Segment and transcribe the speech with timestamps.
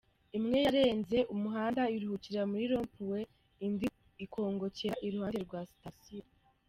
[0.37, 3.19] imwe yarenze umuhanda iruhukira muri ’ropuwe’
[3.65, 3.87] indi
[4.25, 6.25] ikongokera iruhande rwa Sitasiyo.